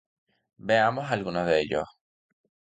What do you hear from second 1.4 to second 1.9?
de ellos.